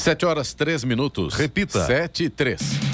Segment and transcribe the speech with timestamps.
[0.00, 1.34] Sete horas, três minutos.
[1.34, 1.84] Repita.
[1.84, 2.89] Sete e três.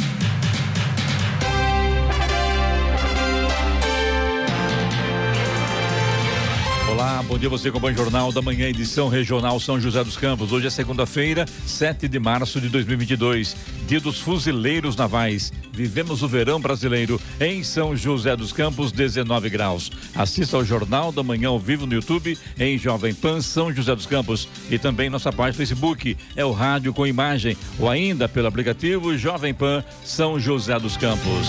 [7.22, 10.52] Bom dia você com o Jornal da Manhã, edição regional São José dos Campos.
[10.52, 13.56] Hoje é segunda-feira, 7 de março de 2022,
[13.86, 15.52] dia dos fuzileiros navais.
[15.72, 19.90] Vivemos o verão brasileiro em São José dos Campos, 19 graus.
[20.14, 24.06] Assista ao Jornal da Manhã ao vivo no YouTube em Jovem Pan São José dos
[24.06, 29.16] Campos e também nossa página Facebook é o rádio com imagem ou ainda pelo aplicativo
[29.16, 31.46] Jovem Pan São José dos Campos.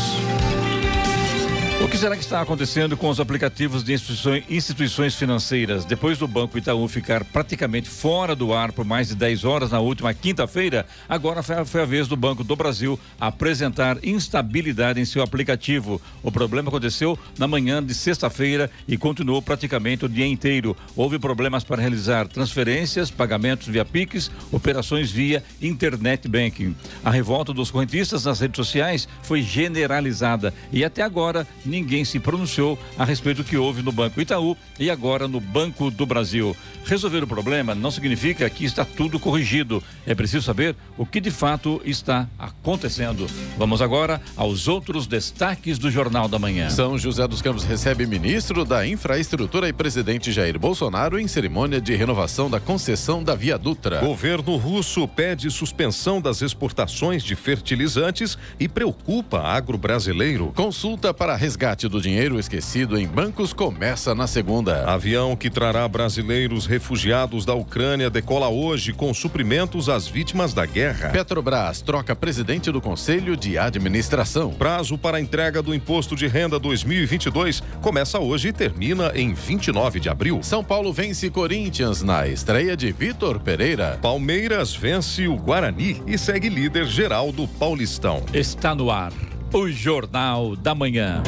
[1.79, 5.85] O que será que está acontecendo com os aplicativos de instituições, financeiras?
[5.85, 9.79] Depois do Banco Itaú ficar praticamente fora do ar por mais de 10 horas na
[9.79, 16.01] última quinta-feira, agora foi a vez do Banco do Brasil apresentar instabilidade em seu aplicativo.
[16.23, 20.75] O problema aconteceu na manhã de sexta-feira e continuou praticamente o dia inteiro.
[20.95, 26.75] Houve problemas para realizar transferências, pagamentos via Pix, operações via internet banking.
[27.05, 32.79] A revolta dos correntistas nas redes sociais foi generalizada e até agora ninguém se pronunciou
[32.97, 36.55] a respeito do que houve no Banco Itaú e agora no Banco do Brasil.
[36.85, 39.83] Resolver o problema não significa que está tudo corrigido.
[40.05, 43.27] É preciso saber o que de fato está acontecendo.
[43.57, 46.69] Vamos agora aos outros destaques do Jornal da Manhã.
[46.69, 51.95] São José dos Campos recebe ministro da Infraestrutura e presidente Jair Bolsonaro em cerimônia de
[51.95, 53.99] renovação da concessão da Via Dutra.
[53.99, 60.51] Governo russo pede suspensão das exportações de fertilizantes e preocupa agro brasileiro.
[60.55, 61.56] Consulta para resgate
[61.89, 64.85] do dinheiro esquecido em bancos começa na segunda.
[64.85, 71.09] Avião que trará brasileiros refugiados da Ucrânia decola hoje com suprimentos às vítimas da guerra.
[71.09, 74.51] Petrobras troca presidente do Conselho de Administração.
[74.53, 80.09] Prazo para entrega do imposto de renda 2022 começa hoje e termina em 29 de
[80.09, 80.41] abril.
[80.43, 83.97] São Paulo vence Corinthians na estreia de Vitor Pereira.
[83.99, 88.23] Palmeiras vence o Guarani e segue líder geral do Paulistão.
[88.31, 89.11] Está no ar
[89.53, 91.23] o Jornal da Manhã.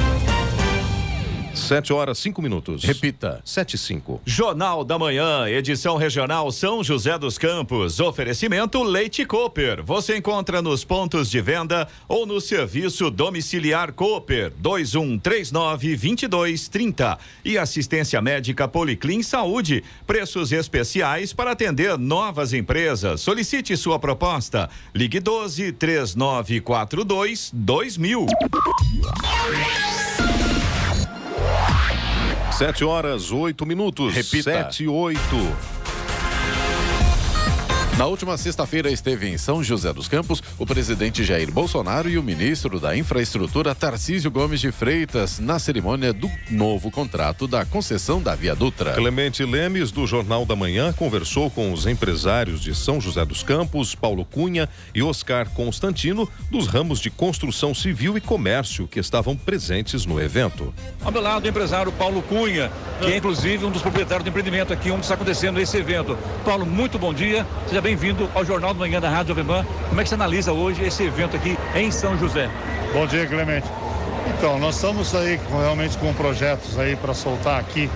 [1.54, 2.84] Sete horas, cinco minutos.
[2.84, 3.42] Repita.
[3.44, 4.22] Sete e cinco.
[4.26, 8.00] Jornal da Manhã, edição regional São José dos Campos.
[8.00, 9.84] Oferecimento Leite Cooper.
[9.84, 17.18] Você encontra nos pontos de venda ou no serviço domiciliar Cooper 2139 2230.
[17.44, 19.84] E assistência médica Policlin Saúde.
[20.06, 23.22] Preços especiais para atender novas empresas.
[23.22, 24.70] Solicite sua proposta.
[24.94, 28.28] Ligue 12 3942 2000.
[32.52, 34.14] Sete horas, oito minutos.
[34.14, 34.52] Repita.
[34.52, 35.79] Sete e oito.
[38.00, 42.24] Na última sexta-feira esteve em São José dos Campos o presidente Jair Bolsonaro e o
[42.24, 48.34] ministro da Infraestrutura Tarcísio Gomes de Freitas na cerimônia do novo contrato da concessão da
[48.36, 48.94] Via Dutra.
[48.94, 53.94] Clemente Lemes, do Jornal da Manhã, conversou com os empresários de São José dos Campos,
[53.96, 60.06] Paulo Cunha e Oscar Constantino, dos ramos de construção civil e comércio que estavam presentes
[60.06, 60.74] no evento.
[61.04, 62.72] Ao meu lado, o empresário Paulo Cunha,
[63.02, 66.18] que é inclusive um dos proprietários do empreendimento aqui onde está acontecendo esse evento.
[66.46, 67.46] Paulo, muito bom dia.
[67.68, 70.84] Seja bem-vindo ao Jornal da Manhã da Rádio Jovem Como é que você analisa hoje
[70.84, 72.48] esse evento aqui em São José?
[72.94, 73.68] Bom dia, Clemente.
[74.38, 77.90] Então, nós estamos aí realmente com projetos aí para soltar aqui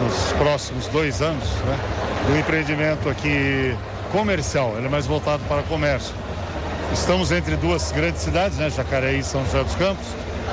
[0.00, 1.78] nos próximos dois anos, né?
[2.26, 3.76] Do empreendimento aqui
[4.10, 6.14] comercial, ele é mais voltado para comércio.
[6.90, 8.70] Estamos entre duas grandes cidades, né?
[8.70, 10.06] Jacareí e São José dos Campos.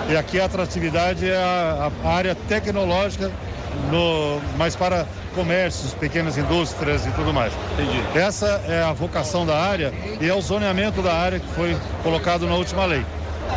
[0.09, 3.31] E aqui a atratividade é a, a área tecnológica,
[3.89, 7.53] no, mas para comércios, pequenas indústrias e tudo mais.
[7.73, 8.01] Entendi.
[8.17, 12.45] Essa é a vocação da área e é o zoneamento da área que foi colocado
[12.45, 13.05] na última lei.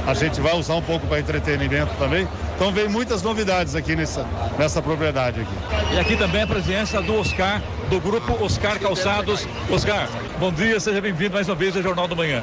[0.06, 2.26] A gente vai usar um pouco para entretenimento também.
[2.56, 4.26] Então vem muitas novidades aqui nessa,
[4.58, 5.94] nessa propriedade aqui.
[5.94, 9.46] E aqui também a presença do Oscar, do grupo Oscar Calçados.
[9.70, 10.08] Oscar,
[10.38, 12.42] bom dia, seja bem-vindo mais uma vez ao Jornal do Manhã.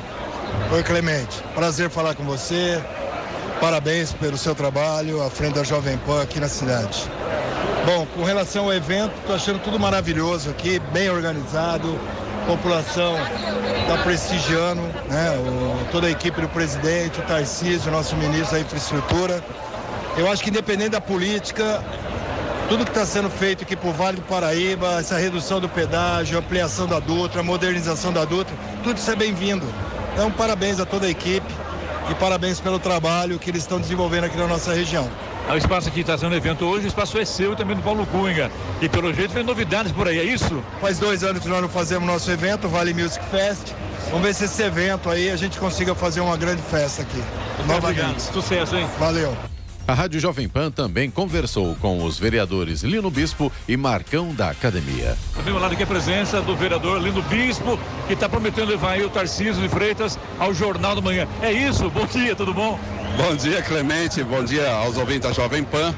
[0.72, 1.42] Oi, Clemente.
[1.53, 2.81] Prazer falar com você.
[3.62, 7.08] Parabéns pelo seu trabalho à frente da Jovem Pan aqui na cidade.
[7.86, 11.96] Bom, com relação ao evento, estou achando tudo maravilhoso aqui, bem organizado,
[12.48, 13.16] população
[13.81, 15.38] está prestigiando, né?
[15.38, 19.44] O, toda a equipe do presidente, o Tarcísio, nosso ministro da infraestrutura.
[20.18, 21.84] Eu acho que independente da política,
[22.68, 26.88] tudo que está sendo feito aqui por Vale do Paraíba, essa redução do pedágio, ampliação
[26.88, 29.68] da Dutra, modernização da Dutra, tudo isso é bem-vindo.
[30.14, 31.54] Então, parabéns a toda a equipe
[32.12, 35.10] e parabéns pelo trabalho que eles estão desenvolvendo aqui na nossa região.
[35.50, 38.06] O espaço aqui está sendo evento hoje, o espaço é seu e também do Paulo
[38.06, 38.52] Cunha.
[38.81, 40.63] E pelo jeito vem novidades por aí, é isso?
[40.80, 43.74] Faz dois anos que nós não fazemos nosso evento, Vale Music Fest.
[44.10, 47.24] Vamos ver se esse evento aí a gente consiga fazer uma grande festa aqui.
[47.66, 48.19] Muito obrigado.
[48.19, 48.88] Sucesso, hein?
[49.00, 49.50] Valeu.
[49.92, 55.18] A Rádio Jovem Pan também conversou com os vereadores Lino Bispo e Marcão da Academia.
[55.36, 57.78] Também lado aqui a presença do vereador Lino Bispo,
[58.08, 61.28] que está prometendo levar aí o Tarcísio de Freitas ao Jornal da Manhã.
[61.42, 61.90] É isso?
[61.90, 62.80] Bom dia, tudo bom?
[63.18, 64.24] Bom dia, Clemente.
[64.24, 65.94] Bom dia aos ouvintes da Jovem Pan.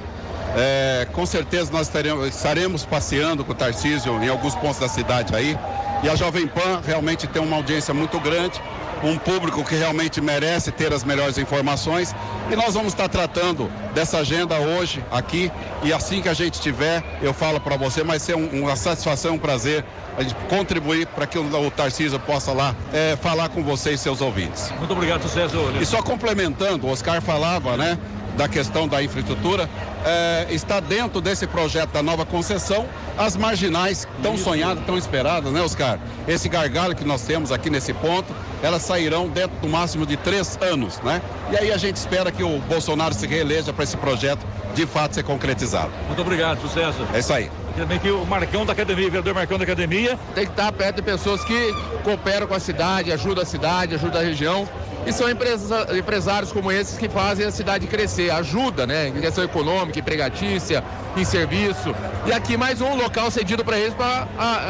[0.55, 5.35] É, com certeza nós teremos, estaremos passeando com o Tarcísio em alguns pontos da cidade
[5.35, 5.55] aí.
[6.01, 8.59] E a Jovem Pan realmente tem uma audiência muito grande,
[9.03, 12.15] um público que realmente merece ter as melhores informações.
[12.51, 15.51] E nós vamos estar tratando dessa agenda hoje aqui.
[15.83, 19.35] E assim que a gente tiver, eu falo para você, vai ser um, uma satisfação,
[19.35, 19.83] um prazer
[20.17, 24.21] a gente contribuir para que o, o Tarcísio possa lá é, falar com vocês, seus
[24.21, 24.71] ouvintes.
[24.77, 25.57] Muito obrigado, César.
[25.81, 27.97] E só complementando, o Oscar falava, né?
[28.37, 29.69] da questão da infraestrutura,
[30.05, 35.61] é, está dentro desse projeto da nova concessão as marginais tão sonhadas, tão esperadas, né,
[35.61, 35.99] Oscar?
[36.27, 38.33] Esse gargalo que nós temos aqui nesse ponto,
[38.63, 41.21] elas sairão dentro do máximo de três anos, né?
[41.51, 44.43] E aí a gente espera que o Bolsonaro se reeleja para esse projeto
[44.73, 45.91] de fato ser concretizado.
[46.07, 47.05] Muito obrigado, sucesso.
[47.13, 47.51] É isso aí.
[47.75, 50.17] Também que o Marcão da Academia, o vereador Marcão da Academia.
[50.33, 51.73] Tem que estar perto de pessoas que
[52.03, 54.67] cooperam com a cidade, ajudam a cidade, ajudam a região.
[55.05, 59.09] E são empresa, empresários como esses que fazem a cidade crescer, ajuda, né?
[59.09, 60.81] Em questão econômica, empregatícia,
[61.17, 61.93] em serviço.
[62.25, 64.27] E aqui mais um local cedido para eles para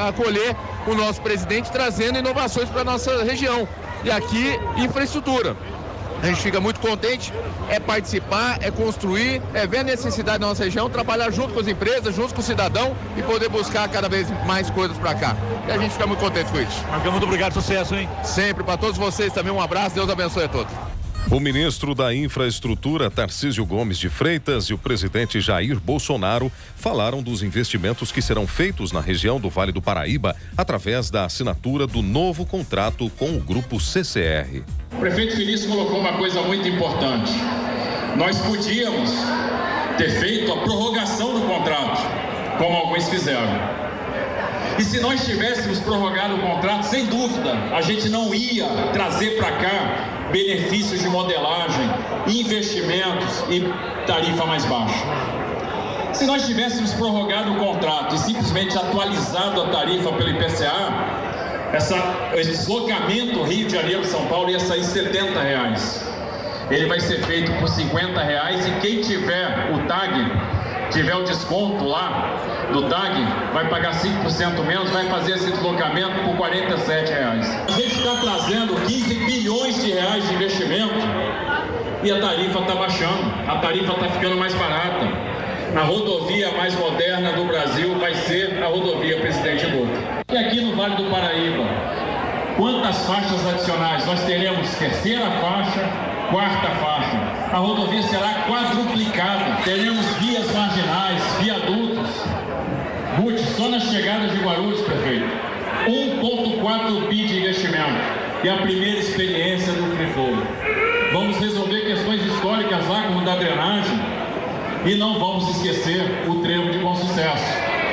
[0.07, 0.55] acolher
[0.87, 3.67] o nosso presidente, trazendo inovações para a nossa região.
[4.03, 5.55] E aqui, infraestrutura.
[6.21, 7.33] A gente fica muito contente,
[7.69, 11.67] é participar, é construir, é ver a necessidade da nossa região, trabalhar junto com as
[11.67, 15.35] empresas, junto com o cidadão e poder buscar cada vez mais coisas para cá.
[15.67, 16.81] E a gente fica muito contente com isso.
[16.89, 18.09] Marcão, muito obrigado, sucesso, hein?
[18.23, 20.92] Sempre, para todos vocês também um abraço, Deus abençoe a todos.
[21.31, 27.41] O ministro da Infraestrutura, Tarcísio Gomes de Freitas, e o presidente Jair Bolsonaro falaram dos
[27.41, 32.45] investimentos que serão feitos na região do Vale do Paraíba através da assinatura do novo
[32.45, 34.63] contrato com o grupo CCR.
[34.91, 37.31] O prefeito Felício colocou uma coisa muito importante.
[38.15, 39.09] Nós podíamos
[39.97, 42.01] ter feito a prorrogação do contrato,
[42.59, 43.82] como alguns fizeram.
[44.77, 49.51] E se nós tivéssemos prorrogado o contrato, sem dúvida, a gente não ia trazer para
[49.51, 51.89] cá benefícios de modelagem,
[52.27, 53.61] investimentos e
[54.07, 55.05] tarifa mais baixa.
[56.13, 61.23] Se nós tivéssemos prorrogado o contrato e simplesmente atualizado a tarifa pelo IPCA,
[61.73, 61.95] essa,
[62.35, 66.03] esse deslocamento Rio de Janeiro-São Paulo ia sair 70 reais.
[66.69, 70.31] Ele vai ser feito por 50 reais e quem tiver o TAG
[70.93, 72.37] tiver o desconto lá
[72.71, 77.49] do TAG, vai pagar 5% menos, vai fazer esse deslocamento por 47 reais.
[77.67, 80.93] A gente está trazendo 15 bilhões de reais de investimento
[82.03, 85.33] e a tarifa está baixando, a tarifa está ficando mais barata.
[85.75, 90.23] A rodovia mais moderna do Brasil vai ser a rodovia Presidente Dutra.
[90.31, 91.63] E aqui no Vale do Paraíba,
[92.55, 94.05] quantas faixas adicionais?
[94.05, 95.81] Nós teremos terceira faixa,
[96.29, 97.32] quarta faixa.
[97.53, 99.61] A rodovia será quadruplicada.
[99.63, 102.09] Teremos vias marginais, viadutos.
[103.15, 105.27] Ruth, só nas chegadas de Guarulhos, prefeito.
[105.85, 108.01] 1,4 bi de investimento.
[108.43, 110.35] E a primeira experiência do Free Flow.
[111.13, 113.99] Vamos resolver questões históricas lá, como da drenagem.
[114.83, 117.45] E não vamos esquecer o trevo de bom sucesso.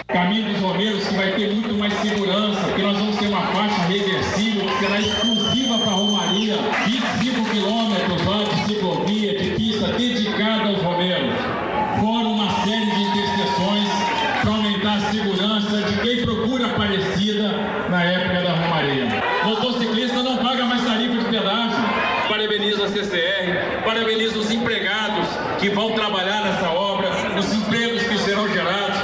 [0.08, 3.82] Caminho dos Romeiros, que vai ter muito mais segurança, porque nós vamos ter uma faixa
[3.82, 8.70] reversível que será exclusiva para a Romaria, 25 quilômetros lá de
[9.92, 11.34] dedicada aos Romeiros.
[12.00, 13.88] Fora uma série de interseções
[14.40, 17.48] para aumentar a segurança de quem procura Aparecida
[17.88, 19.22] na época da Romaria.
[19.44, 21.78] Motociclista não paga mais tarifa de pedágio.
[22.28, 25.26] Parabenizo a CCR, parabenizo os empregados
[25.58, 28.98] que vão trabalhar nessa obra, os empregos que serão gerados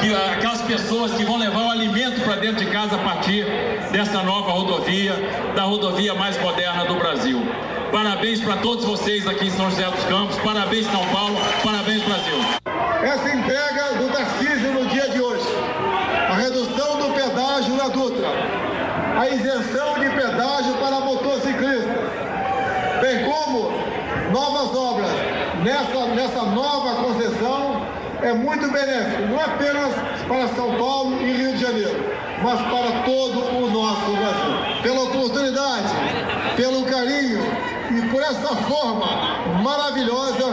[0.00, 3.44] que aquelas pessoas que vão levar o alimento para dentro de casa a partir
[3.90, 5.14] dessa nova rodovia,
[5.54, 7.42] da rodovia mais moderna do Brasil.
[7.92, 12.34] Parabéns para todos vocês aqui em São José dos Campos, parabéns São Paulo, parabéns Brasil.
[13.02, 15.46] Essa entrega do Tarcísio no dia de hoje,
[16.28, 18.28] a redução do pedágio na Dutra,
[19.18, 22.10] a isenção de pedágio para motociclistas,
[23.00, 23.72] bem como
[24.32, 25.10] novas obras.
[25.62, 27.86] Nessa, nessa nova concessão
[28.20, 29.94] é muito benéfico, não apenas
[30.26, 32.04] para São Paulo e Rio de Janeiro,
[32.42, 34.82] mas para todo o nosso Brasil.
[34.82, 35.94] Pela oportunidade,
[36.56, 37.55] pelo carinho
[37.96, 40.44] e por essa forma maravilhosa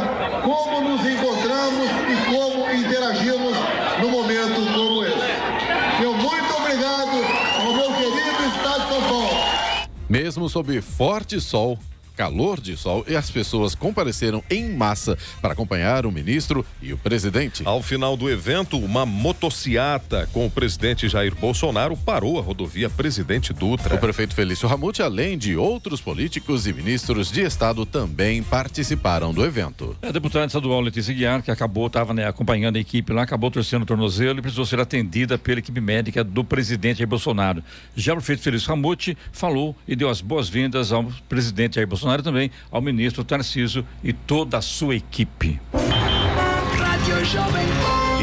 [0.43, 3.57] como nos encontramos e como interagimos
[4.01, 6.00] no momento como esse.
[6.00, 7.17] Meu muito obrigado
[7.59, 9.88] ao meu querido Estado de São Paulo.
[10.09, 11.77] Mesmo sob forte sol,
[12.15, 16.98] calor de sol e as pessoas compareceram em massa para acompanhar o ministro e o
[16.98, 17.63] presidente.
[17.65, 23.53] Ao final do evento, uma motociata com o presidente Jair Bolsonaro parou a rodovia Presidente
[23.53, 23.96] Dutra.
[23.96, 29.43] O prefeito Felício Ramute, além de outros políticos e ministros de Estado, também participaram do
[29.43, 29.96] evento.
[30.01, 33.84] A deputada estadual Letícia Guiar, que acabou, estava né, acompanhando a equipe lá, acabou torcendo
[33.84, 37.63] o tornozelo e precisou ser atendida pela equipe médica do presidente Jair Bolsonaro.
[37.96, 42.51] Já o prefeito Felício Ramute falou e deu as boas-vindas ao presidente Jair Bolsonaro também
[42.70, 45.60] ao ministro Tarciso e toda a sua equipe.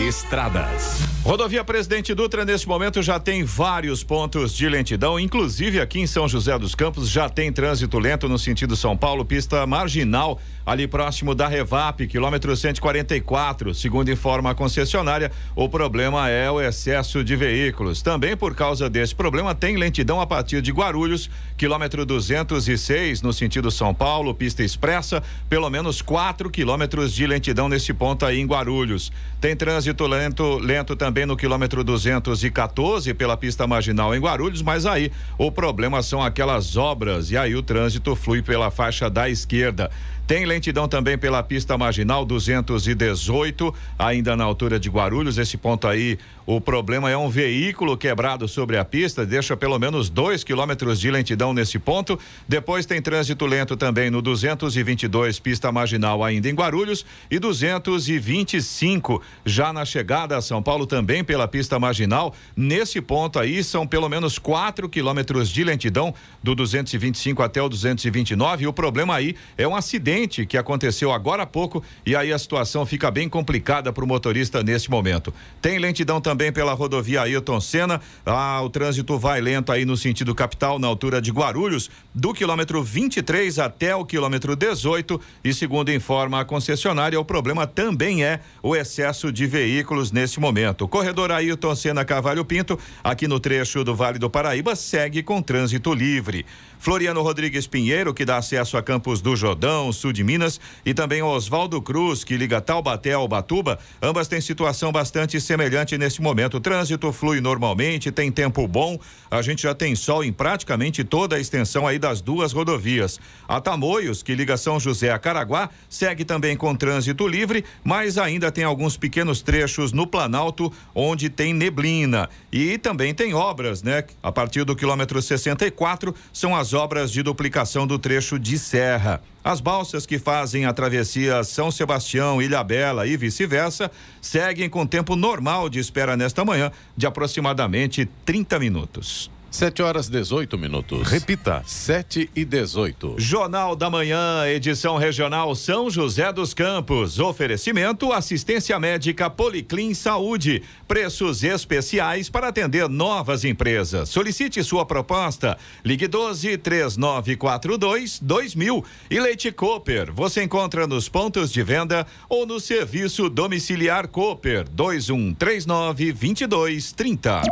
[0.06, 1.19] Estradas.
[1.22, 6.26] Rodovia Presidente Dutra, neste momento, já tem vários pontos de lentidão, inclusive aqui em São
[6.26, 11.34] José dos Campos já tem trânsito lento no sentido São Paulo, pista marginal, ali próximo
[11.34, 13.74] da Revap, quilômetro 144.
[13.74, 18.00] Segundo informa a concessionária, o problema é o excesso de veículos.
[18.00, 23.70] Também por causa desse problema, tem lentidão a partir de Guarulhos, quilômetro 206, no sentido
[23.70, 29.12] São Paulo, pista expressa, pelo menos 4 quilômetros de lentidão nesse ponto aí em Guarulhos.
[29.38, 35.11] Tem trânsito lento, lento também no quilômetro 214 pela pista marginal em Guarulhos, mas aí
[35.37, 39.90] o problema são aquelas obras e aí o trânsito flui pela faixa da esquerda.
[40.30, 45.38] Tem lentidão também pela pista marginal 218, ainda na altura de Guarulhos.
[45.38, 50.08] Esse ponto aí, o problema é um veículo quebrado sobre a pista, deixa pelo menos
[50.08, 52.16] dois quilômetros de lentidão nesse ponto.
[52.46, 59.72] Depois tem trânsito lento também no 222, pista marginal ainda em Guarulhos, e 225 já
[59.72, 62.32] na chegada a São Paulo também pela pista marginal.
[62.56, 68.62] Nesse ponto aí são pelo menos quatro quilômetros de lentidão do 225 até o 229.
[68.62, 72.38] E o problema aí é um acidente que aconteceu agora há pouco e aí a
[72.38, 75.32] situação fica bem complicada para o motorista nesse momento.
[75.60, 78.00] Tem lentidão também pela rodovia Ailton Senna.
[78.24, 82.82] Ah, o trânsito vai lento aí no sentido capital, na altura de Guarulhos, do quilômetro
[82.82, 85.20] 23 até o quilômetro 18.
[85.44, 90.84] E segundo informa a concessionária, o problema também é o excesso de veículos nesse momento.
[90.84, 95.42] O corredor Ailton Senna Cavalho Pinto, aqui no trecho do Vale do Paraíba, segue com
[95.42, 96.44] trânsito livre.
[96.80, 101.22] Floriano Rodrigues Pinheiro, que dá acesso a Campos do Jordão, sul de Minas, e também
[101.22, 103.78] Oswaldo Cruz, que liga Taubaté ao Batuba.
[104.00, 106.56] Ambas têm situação bastante semelhante nesse momento.
[106.56, 108.99] O trânsito flui normalmente, tem tempo bom.
[109.30, 113.20] A gente já tem sol em praticamente toda a extensão aí das duas rodovias.
[113.46, 118.50] A Tamoios, que liga São José a Caraguá, segue também com trânsito livre, mas ainda
[118.50, 122.30] tem alguns pequenos trechos no Planalto onde tem neblina.
[122.50, 124.02] E também tem obras, né?
[124.22, 129.22] A partir do quilômetro 64 são as obras de duplicação do trecho de serra.
[129.42, 135.68] As balsas que fazem a travessia São Sebastião, Ilhabela e vice-versa seguem com tempo normal
[135.68, 139.30] de espera nesta manhã, de aproximadamente 30 minutos.
[139.50, 141.09] 7 horas 18 minutos.
[141.09, 141.62] Repita.
[141.66, 143.16] 7 e 18.
[143.19, 147.19] Jornal da Manhã, edição regional São José dos Campos.
[147.19, 150.62] Oferecimento assistência médica Policlin Saúde.
[150.87, 154.09] Preços especiais para atender novas empresas.
[154.09, 155.59] Solicite sua proposta.
[155.85, 158.85] Ligue 12 3942 2000.
[159.11, 160.12] E Leite Cooper.
[160.12, 167.42] Você encontra nos pontos de venda ou no serviço domiciliar Cooper 2139 2230.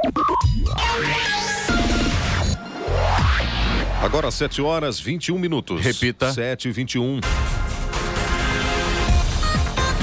[4.01, 5.81] Agora 7 horas 21 minutos.
[5.81, 6.33] Repita.
[6.33, 7.21] 7 e 21.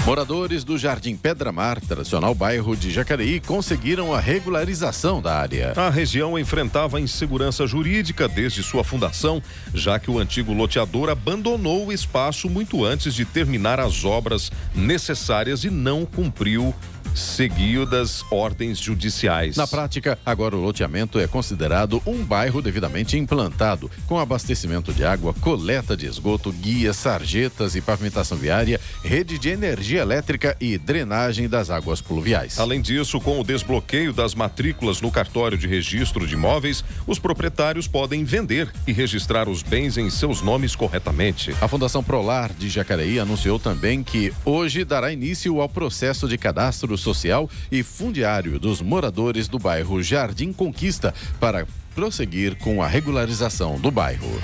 [0.06, 5.74] Moradores do Jardim Pedra Mar, tradicional bairro de Jacareí, conseguiram a regularização da área.
[5.76, 9.42] A região enfrentava insegurança jurídica desde sua fundação,
[9.74, 15.64] já que o antigo loteador abandonou o espaço muito antes de terminar as obras necessárias
[15.64, 16.76] e não cumpriu
[17.16, 19.56] seguidas ordens judiciais.
[19.56, 25.34] Na prática, agora o loteamento é considerado um bairro devidamente implantado, com abastecimento de água,
[25.34, 31.70] coleta de esgoto, guias, sarjetas e pavimentação viária, rede de energia elétrica e drenagem das
[31.70, 32.60] águas pluviais.
[32.60, 37.88] Além disso, com o desbloqueio das matrículas no cartório de registro de imóveis, os proprietários
[37.88, 41.56] podem vender e registrar os bens em seus nomes corretamente.
[41.62, 46.98] A Fundação Prolar de Jacareí anunciou também que hoje dará início ao processo de cadastro
[47.06, 53.92] social e fundiário dos moradores do bairro Jardim Conquista para prosseguir com a regularização do
[53.92, 54.42] bairro.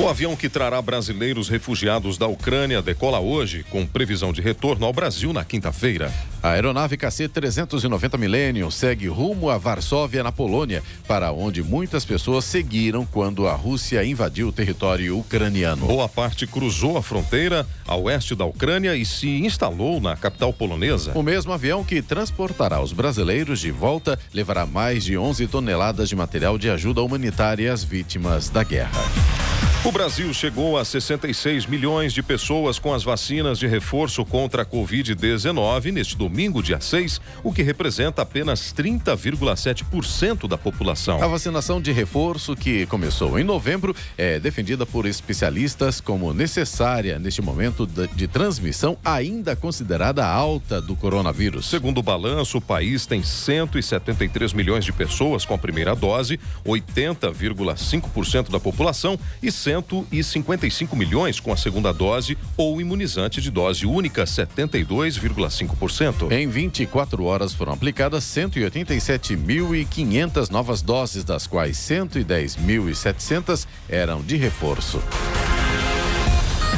[0.00, 4.94] O avião que trará brasileiros refugiados da Ucrânia decola hoje, com previsão de retorno ao
[4.94, 6.10] Brasil na quinta-feira.
[6.42, 13.04] A aeronave KC-390 Millennium segue rumo a Varsóvia, na Polônia, para onde muitas pessoas seguiram
[13.04, 15.86] quando a Rússia invadiu o território ucraniano.
[15.86, 21.12] Boa parte cruzou a fronteira a oeste da Ucrânia e se instalou na capital polonesa.
[21.14, 26.16] O mesmo avião que transportará os brasileiros de volta levará mais de 11 toneladas de
[26.16, 29.49] material de ajuda humanitária às vítimas da guerra.
[29.82, 34.66] O Brasil chegou a 66 milhões de pessoas com as vacinas de reforço contra a
[34.66, 41.22] Covid-19 neste domingo, dia 6, o que representa apenas 30,7% da população.
[41.22, 47.40] A vacinação de reforço, que começou em novembro, é defendida por especialistas como necessária neste
[47.40, 51.70] momento de, transmissão ainda considerada alta do coronavírus.
[51.70, 58.50] Segundo o balanço, o país tem 173 milhões de pessoas com a primeira dose, 80,5%
[58.50, 66.32] da população e 155 milhões com a segunda dose ou imunizante de dose única, 72,5%.
[66.32, 75.00] Em 24 horas foram aplicadas 187.500 novas doses, das quais 110.700 eram de reforço.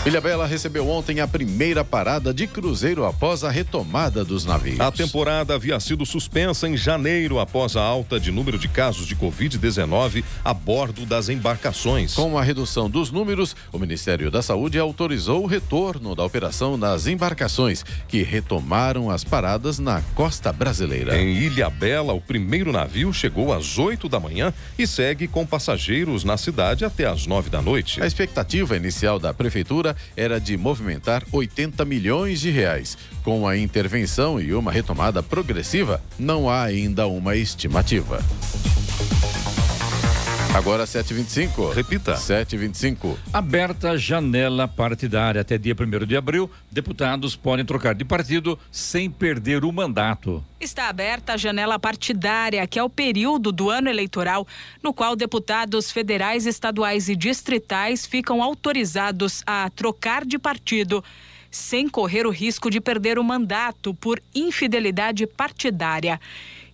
[0.06, 4.78] Ilhabela recebeu ontem a primeira parada de cruzeiro após a retomada dos navios.
[4.78, 9.16] A temporada havia sido suspensa em janeiro após a alta de número de casos de
[9.16, 12.14] Covid-19 a bordo das embarcações.
[12.14, 17.08] Com a redução dos números, o Ministério da Saúde autorizou o retorno da operação nas
[17.08, 21.20] embarcações, que retomaram as paradas na costa brasileira.
[21.20, 26.36] Em Ilhabela, o primeiro navio chegou às 8 da manhã e segue com passageiros na
[26.36, 28.00] cidade até às 9 da noite.
[28.00, 32.96] A expectativa inicial da prefeitura era de movimentar 80 milhões de reais.
[33.22, 38.20] Com a intervenção e uma retomada progressiva, não há ainda uma estimativa.
[40.56, 41.74] Agora 7h25.
[41.74, 42.14] Repita.
[42.14, 43.18] 7h25.
[43.30, 49.66] Aberta janela partidária até dia 1 de abril, deputados podem trocar de partido sem perder
[49.66, 50.42] o mandato.
[50.58, 54.48] Está aberta a janela partidária, que é o período do ano eleitoral
[54.82, 61.04] no qual deputados federais, estaduais e distritais ficam autorizados a trocar de partido
[61.50, 66.18] sem correr o risco de perder o mandato por infidelidade partidária.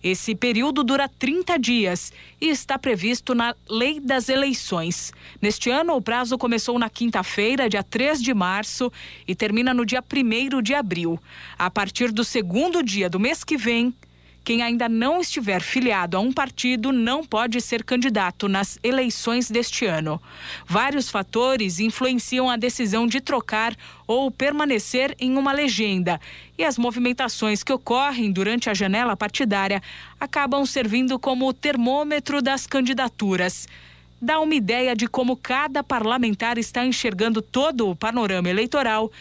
[0.03, 2.11] Esse período dura 30 dias
[2.41, 5.13] e está previsto na Lei das Eleições.
[5.41, 8.91] Neste ano, o prazo começou na quinta-feira, dia 3 de março,
[9.25, 11.17] e termina no dia 1 de abril.
[11.57, 13.93] A partir do segundo dia do mês que vem,
[14.43, 19.85] quem ainda não estiver filiado a um partido não pode ser candidato nas eleições deste
[19.85, 20.21] ano.
[20.67, 23.75] Vários fatores influenciam a decisão de trocar
[24.05, 26.19] ou permanecer em uma legenda,
[26.57, 29.81] e as movimentações que ocorrem durante a janela partidária
[30.19, 33.67] acabam servindo como termômetro das candidaturas
[34.23, 39.11] dá uma ideia de como cada parlamentar está enxergando todo o panorama eleitoral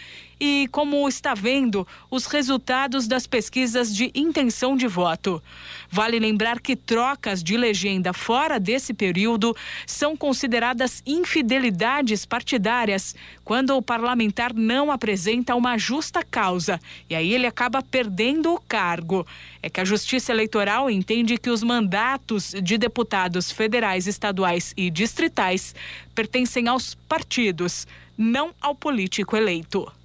[0.44, 5.40] e como está vendo os resultados das pesquisas de intenção de voto.
[5.88, 13.80] Vale lembrar que trocas de legenda fora desse período são consideradas infidelidades partidárias quando o
[13.80, 19.24] parlamentar não apresenta uma justa causa e aí ele acaba perdendo o cargo.
[19.62, 25.72] É que a Justiça Eleitoral entende que os mandatos de deputados federais, estaduais e distritais
[26.16, 27.86] pertencem aos partidos,
[28.18, 30.01] não ao político eleito.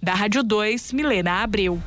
[0.00, 1.82] Da Rádio 2, Milena Abreu.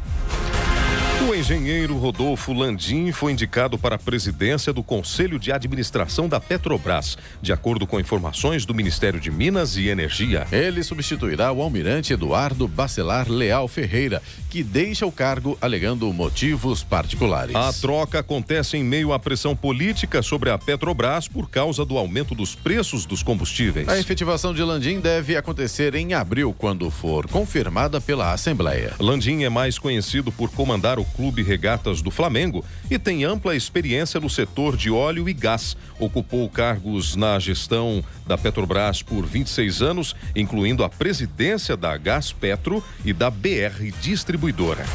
[1.29, 7.15] O engenheiro Rodolfo Landim foi indicado para a presidência do Conselho de Administração da Petrobras,
[7.39, 10.47] de acordo com informações do Ministério de Minas e Energia.
[10.51, 17.55] Ele substituirá o almirante Eduardo Bacelar Leal Ferreira, que deixa o cargo alegando motivos particulares.
[17.55, 22.33] A troca acontece em meio à pressão política sobre a Petrobras por causa do aumento
[22.33, 23.87] dos preços dos combustíveis.
[23.87, 28.95] A efetivação de Landim deve acontecer em abril, quando for confirmada pela Assembleia.
[28.99, 34.19] Landim é mais conhecido por comandar o Clube Regatas do Flamengo e tem ampla experiência
[34.19, 35.75] no setor de óleo e gás.
[35.99, 42.83] Ocupou cargos na gestão da Petrobras por 26 anos, incluindo a presidência da Gás Petro
[43.05, 44.85] e da BR Distribuidora.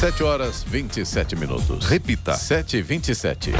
[0.00, 1.86] 7 horas 27 minutos.
[1.86, 2.34] Repita.
[2.34, 3.52] 7 e 27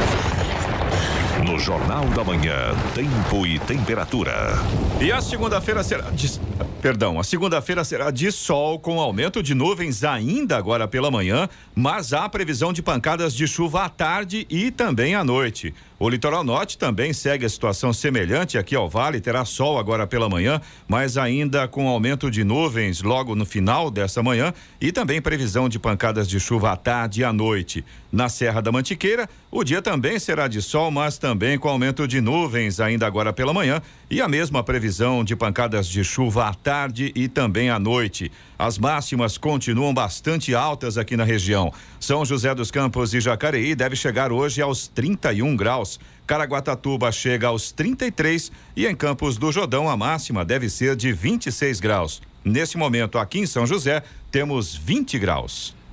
[1.44, 4.54] No Jornal da Manhã, tempo e temperatura.
[5.00, 6.40] E a segunda-feira será de,
[6.80, 12.14] perdão, a segunda-feira será de sol com aumento de nuvens ainda agora pela manhã, mas
[12.14, 15.74] há previsão de pancadas de chuva à tarde e também à noite.
[15.98, 20.28] O litoral norte também segue a situação semelhante aqui ao vale, terá sol agora pela
[20.28, 25.70] manhã, mas ainda com aumento de nuvens logo no final dessa manhã e também previsão
[25.70, 27.82] de pancadas de chuva à tarde e à noite.
[28.12, 32.20] Na Serra da Mantiqueira, o dia também será de sol, mas também com aumento de
[32.20, 37.10] nuvens ainda agora pela manhã e a mesma previsão de pancadas de chuva à tarde
[37.14, 38.30] e também à noite.
[38.58, 41.72] As máximas continuam bastante altas aqui na região.
[41.98, 45.98] São José dos Campos e Jacareí deve chegar hoje aos 31 graus.
[46.26, 51.80] Caraguatatuba chega aos 33 e em Campos do Jordão a máxima deve ser de 26
[51.80, 52.20] graus.
[52.44, 55.74] Nesse momento aqui em São José temos 20 graus.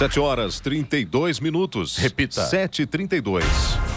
[0.00, 1.98] 7 horas 32 minutos.
[1.98, 2.48] Repita.
[2.48, 3.89] 7h32.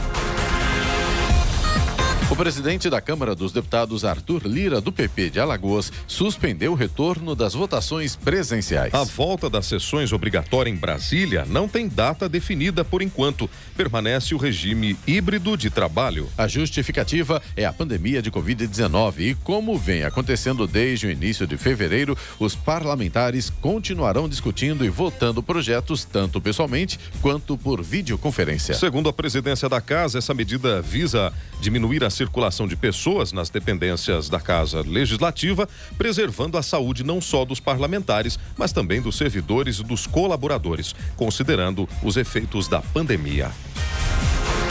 [2.31, 7.35] O presidente da Câmara dos Deputados, Arthur Lira, do PP de Alagoas, suspendeu o retorno
[7.35, 8.93] das votações presenciais.
[8.93, 13.47] A volta das sessões obrigatórias em Brasília não tem data definida por enquanto.
[13.75, 16.27] Permanece o regime híbrido de trabalho.
[16.35, 21.57] A justificativa é a pandemia de Covid-19 e, como vem acontecendo desde o início de
[21.57, 28.73] fevereiro, os parlamentares continuarão discutindo e votando projetos tanto pessoalmente quanto por videoconferência.
[28.73, 31.31] Segundo a presidência da casa, essa medida visa
[31.61, 37.43] diminuir a circulação de pessoas nas dependências da Casa Legislativa, preservando a saúde não só
[37.43, 43.51] dos parlamentares, mas também dos servidores e dos colaboradores, considerando os efeitos da pandemia.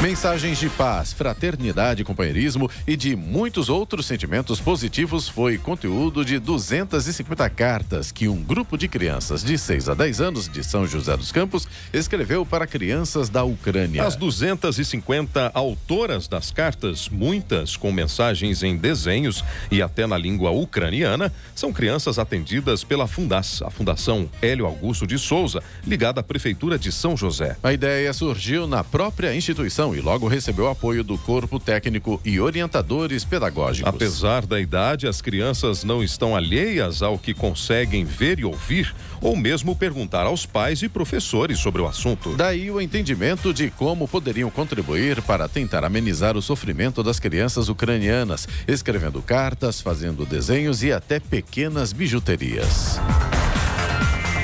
[0.02, 7.48] Mensagens de paz, fraternidade, companheirismo e de muitos outros sentimentos positivos foi conteúdo de 250
[7.50, 11.30] cartas que um grupo de crianças de 6 a 10 anos de São José dos
[11.30, 14.04] Campos escreveu para crianças da Ucrânia.
[14.04, 21.32] As 250 autoras das cartas, muitas com mensagens em desenhos e até na língua ucraniana,
[21.54, 26.90] são crianças atendidas pela Fundas, a Fundação Hélio Augusto de Souza, ligada à Prefeitura de
[26.90, 27.56] São José.
[27.62, 33.24] A ideia surgiu na própria instituição e logo recebeu apoio do corpo técnico e orientadores
[33.24, 33.88] pedagógicos.
[33.88, 39.36] Apesar da idade, as crianças não estão alheias ao que conseguem ver e ouvir, ou
[39.36, 42.34] mesmo perguntar aos pais e professores sobre o assunto.
[42.34, 48.48] Daí o entendimento de como poderiam contribuir para tentar amenizar o sofrimento das crianças ucranianas,
[48.66, 52.98] escrevendo cartas, fazendo desenhos e até pequenas bijuterias.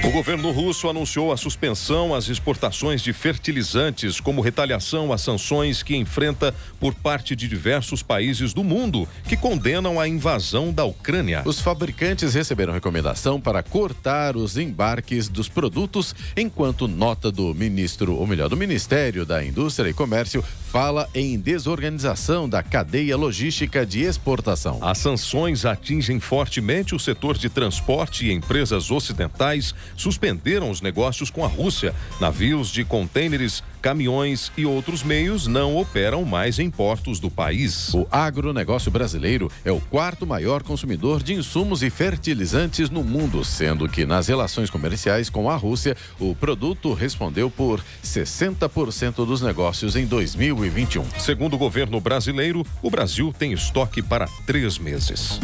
[0.04, 5.96] O governo russo anunciou a suspensão às exportações de fertilizantes como retaliação às sanções que
[5.96, 11.42] enfrenta por parte de diversos países do mundo que condenam a invasão da Ucrânia.
[11.44, 18.26] Os fabricantes receberam recomendação para cortar os embarques dos produtos, enquanto nota do ministro, ou
[18.26, 24.78] melhor, do Ministério da Indústria e Comércio fala em desorganização da cadeia logística de exportação.
[24.82, 31.44] As sanções atingem fortemente o setor de transporte e empresas ocidentais suspenderam os negócios com
[31.44, 31.94] a Rússia.
[32.20, 37.92] Navios de contêineres, caminhões e outros meios não operam mais em portos do país.
[37.94, 43.88] O agronegócio brasileiro é o quarto maior consumidor de insumos e fertilizantes no mundo, sendo
[43.88, 50.06] que nas relações comerciais com a Rússia, o produto respondeu por 60% dos negócios em
[50.06, 51.04] 2021.
[51.18, 55.40] Segundo o governo brasileiro, o Brasil tem estoque para três meses.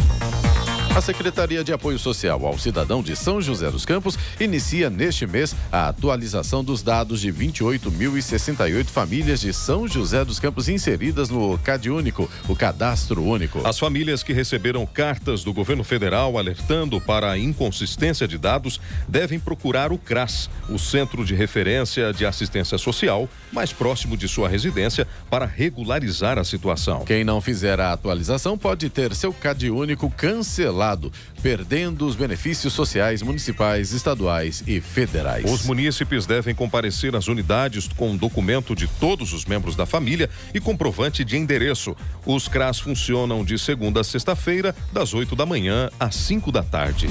[0.97, 5.53] A Secretaria de Apoio Social ao Cidadão de São José dos Campos inicia neste mês
[5.73, 11.91] a atualização dos dados de 28.068 famílias de São José dos Campos inseridas no CAD
[11.91, 13.67] Único, o Cadastro Único.
[13.67, 19.41] As famílias que receberam cartas do governo federal alertando para a inconsistência de dados devem
[19.41, 25.09] procurar o CRAS, o Centro de Referência de Assistência Social, mais próximo de sua residência,
[25.29, 27.05] para regularizar a situação.
[27.05, 31.11] Quem não fizer a atualização pode ter seu CAD Único cancelado lado,
[31.43, 35.51] perdendo os benefícios sociais municipais, estaduais e federais.
[35.51, 40.61] Os munícipes devem comparecer às unidades com documento de todos os membros da família e
[40.61, 41.97] comprovante de endereço.
[42.27, 47.09] Os CRAS funcionam de segunda a sexta-feira, das 8 da manhã às 5 da tarde.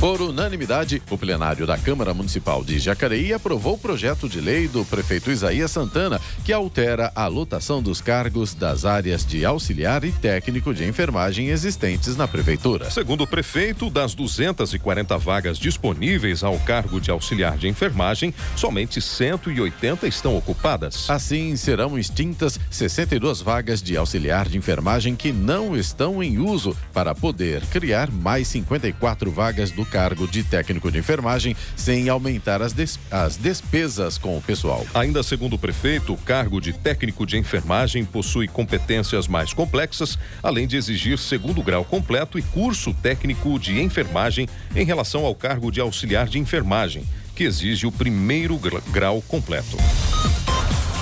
[0.00, 4.84] Por unanimidade, o plenário da Câmara Municipal de Jacareí aprovou o projeto de lei do
[4.84, 10.74] prefeito Isaías Santana, que altera a lotação dos cargos das áreas de auxiliar e técnico
[10.74, 12.65] de enfermagem existentes na prefeitura.
[12.90, 20.08] Segundo o prefeito, das 240 vagas disponíveis ao cargo de auxiliar de enfermagem, somente 180
[20.08, 21.08] estão ocupadas.
[21.08, 27.14] Assim, serão extintas 62 vagas de auxiliar de enfermagem que não estão em uso para
[27.14, 32.98] poder criar mais 54 vagas do cargo de técnico de enfermagem sem aumentar as, des
[33.10, 34.84] as despesas com o pessoal.
[34.92, 40.66] Ainda segundo o prefeito, o cargo de técnico de enfermagem possui competências mais complexas, além
[40.66, 45.78] de exigir segundo grau completo e curso técnico de enfermagem em relação ao cargo de
[45.78, 48.58] auxiliar de enfermagem, que exige o primeiro
[48.90, 49.76] grau completo.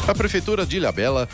[0.06, 1.26] A Prefeitura de Ilhabela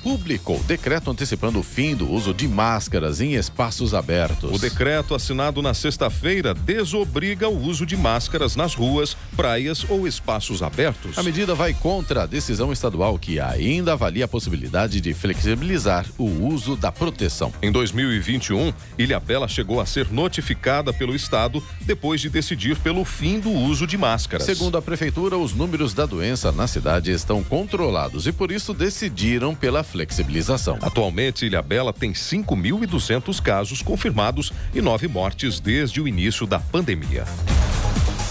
[0.00, 4.52] publicou decreto antecipando o fim do uso de máscaras em espaços abertos.
[4.52, 10.62] O decreto assinado na sexta-feira desobriga o uso de máscaras nas ruas, praias ou espaços
[10.62, 11.18] abertos.
[11.18, 16.46] A medida vai contra a decisão estadual que ainda avalia a possibilidade de flexibilizar o
[16.46, 17.52] uso da proteção.
[17.60, 23.50] Em 2021, Ilhabela chegou a ser notificada pelo Estado depois de decidir pelo fim do
[23.50, 24.46] uso de máscaras.
[24.46, 29.54] Segundo a Prefeitura, os números da doença na cidade estão controlados e por isso decidiram
[29.54, 30.78] pela flexibilização.
[30.82, 37.24] Atualmente, Ilhabela tem 5.200 casos confirmados e nove mortes desde o início da pandemia.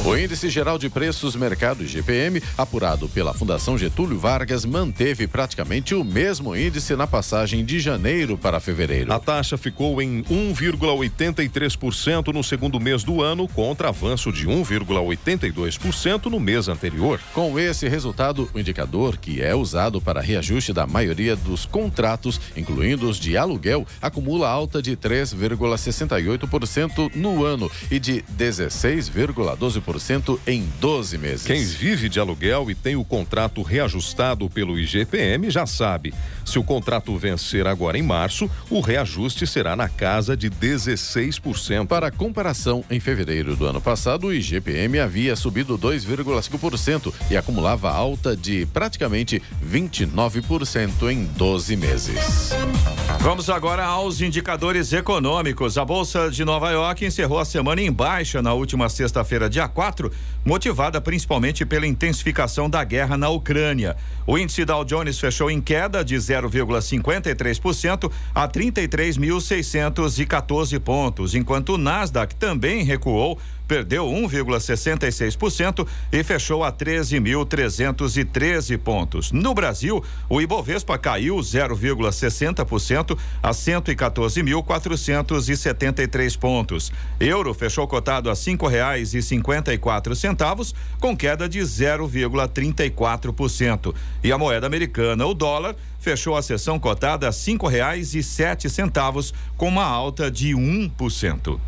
[0.06, 6.04] O Índice Geral de Preços Mercado IGPM, apurado pela Fundação Getúlio Vargas, manteve praticamente o
[6.04, 9.14] mesmo índice na passagem de janeiro para fevereiro.
[9.14, 16.38] A taxa ficou em 1,83% no segundo mês do ano, contra avanço de 1,82% no
[16.38, 17.18] mês anterior.
[17.34, 23.08] Com esse resultado, o indicador, que é usado para reajuste da maioria dos contratos, incluindo
[23.08, 29.93] os de aluguel, acumula alta de 3,68% no ano e de 16,12%
[30.48, 31.46] em 12 meses.
[31.46, 36.14] Quem vive de aluguel e tem o contrato reajustado pelo IGPM já sabe.
[36.46, 41.88] Se o contrato vencer agora em março, o reajuste será na casa de 16%.
[41.88, 48.36] Para comparação, em fevereiro do ano passado, o IGPM havia subido 2,5% e acumulava alta
[48.36, 52.52] de praticamente 29% em 12 meses.
[53.20, 55.78] Vamos agora aos indicadores econômicos.
[55.78, 60.10] A Bolsa de Nova York encerrou a semana em baixa na última sexta-feira, dia 4,
[60.46, 63.98] motivada principalmente pela intensificação da guerra na Ucrânia.
[64.26, 72.34] O índice Dow Jones fechou em queda de 0,53% a 33.614 pontos, enquanto o Nasdaq
[72.36, 79.32] também recuou perdeu 1,66% e fechou a 13.313 pontos.
[79.32, 86.92] No Brasil, o Ibovespa caiu 0,60% a 114.473 pontos.
[87.20, 93.96] Euro fechou cotado a cinco reais e cinquenta e quatro centavos, com queda de 0,34%.
[94.24, 98.70] E a moeda americana, o dólar, fechou a sessão cotada a cinco reais e sete
[98.70, 101.60] centavos, com uma alta de 1%.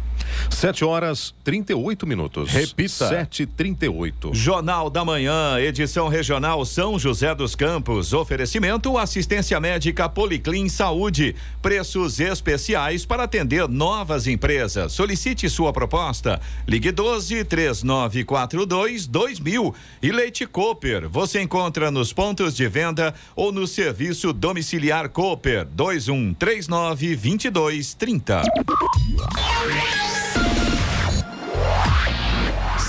[0.49, 2.51] 7 horas 38 minutos.
[2.51, 3.27] Repita.
[3.27, 4.33] 7h38.
[4.33, 8.13] Jornal da Manhã, edição regional São José dos Campos.
[8.13, 11.35] Oferecimento assistência médica Policlin Saúde.
[11.61, 14.91] Preços especiais para atender novas empresas.
[14.93, 16.39] Solicite sua proposta.
[16.67, 19.75] Ligue 12 3942 2000.
[20.01, 21.07] E Leite Cooper.
[21.09, 28.43] Você encontra nos pontos de venda ou no serviço domiciliar Cooper 2139 2230.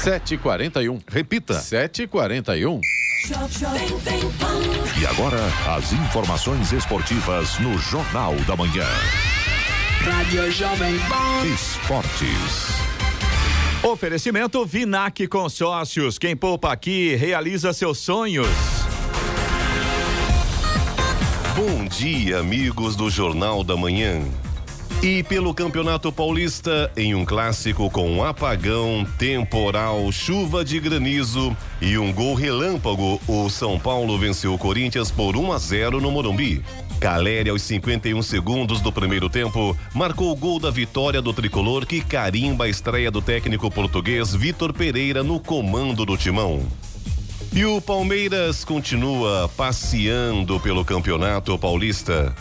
[0.07, 1.03] 7h41.
[1.09, 1.55] Repita.
[1.55, 2.81] 7h41.
[5.01, 5.41] E agora,
[5.77, 8.87] as informações esportivas no Jornal da Manhã.
[10.05, 11.45] Rádio Jovem Pan.
[11.53, 12.69] Esportes.
[13.83, 16.21] Oferecimento Vinac Consórcios.
[16.21, 18.47] Quem poupa aqui realiza seus sonhos.
[21.57, 24.23] Bom dia, amigos do Jornal da Manhã.
[25.03, 32.13] E pelo Campeonato Paulista, em um clássico com apagão, temporal, chuva de granizo e um
[32.13, 36.65] gol relâmpago, o São Paulo venceu o Corinthians por 1 a 0 no Morumbi.
[36.99, 42.01] Caleri, aos 51 segundos do primeiro tempo, marcou o gol da vitória do tricolor que
[42.01, 46.63] carimba a estreia do técnico português Vitor Pereira no comando do timão.
[47.53, 52.35] E o Palmeiras continua passeando pelo Campeonato Paulista.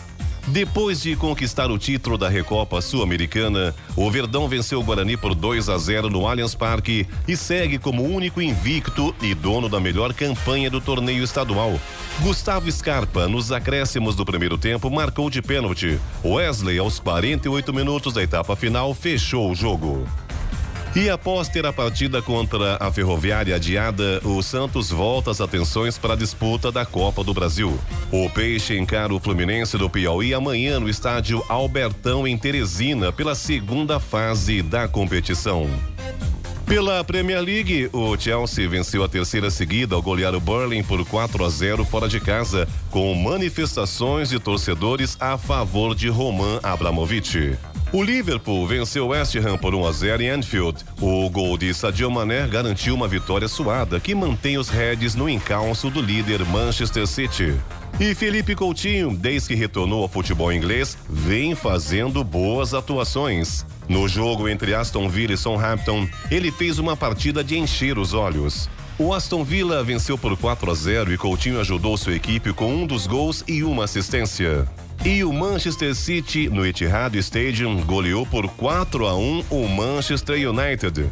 [0.48, 5.68] Depois de conquistar o título da Recopa Sul-Americana, o Verdão venceu o Guarani por 2
[5.68, 10.70] a 0 no Allianz Parque e segue como único invicto e dono da melhor campanha
[10.70, 11.80] do torneio estadual.
[12.20, 15.98] Gustavo Scarpa, nos acréscimos do primeiro tempo, marcou de pênalti.
[16.24, 20.06] Wesley, aos 48 minutos da etapa final, fechou o jogo.
[20.96, 26.14] E após ter a partida contra a Ferroviária adiada, o Santos volta as atenções para
[26.14, 27.78] a disputa da Copa do Brasil.
[28.10, 34.00] O Peixe encara o Fluminense do Piauí amanhã no estádio Albertão, em Teresina, pela segunda
[34.00, 35.68] fase da competição.
[36.66, 41.44] Pela Premier League, o Chelsea venceu a terceira seguida ao golear o Burling por 4
[41.44, 47.56] a 0 fora de casa, com manifestações de torcedores a favor de Roman Abramovich.
[47.92, 50.84] O Liverpool venceu West Ham por 1 a 0 em Anfield.
[51.00, 55.88] O gol de Sadio Mané garantiu uma vitória suada que mantém os Reds no encalço
[55.88, 57.54] do líder Manchester City.
[58.00, 63.64] E Felipe Coutinho, desde que retornou ao futebol inglês, vem fazendo boas atuações.
[63.88, 68.68] No jogo entre Aston Villa e Southampton, ele fez uma partida de encher os olhos.
[68.98, 72.86] O Aston Villa venceu por 4 a 0 e Coutinho ajudou sua equipe com um
[72.86, 74.66] dos gols e uma assistência.
[75.04, 81.08] E o Manchester City, no Etihad Stadium, goleou por 4 a 1 o Manchester United.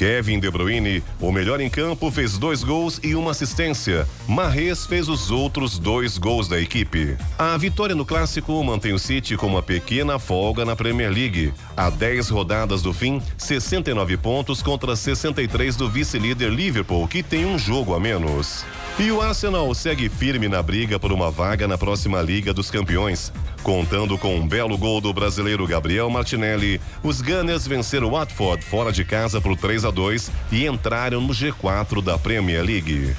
[0.00, 4.08] Kevin De Bruyne, o melhor em campo, fez dois gols e uma assistência.
[4.26, 7.18] Marres fez os outros dois gols da equipe.
[7.38, 11.52] A vitória no clássico mantém o City com uma pequena folga na Premier League.
[11.76, 17.58] A 10 rodadas do fim, 69 pontos contra 63 do vice-líder Liverpool, que tem um
[17.58, 18.64] jogo a menos.
[18.98, 23.30] E o Arsenal segue firme na briga por uma vaga na próxima Liga dos Campeões.
[23.62, 28.90] Contando com um belo gol do brasileiro Gabriel Martinelli, os Gunners venceram o Watford fora
[28.90, 33.14] de casa por 3 a 2 e entraram no G4 da Premier League.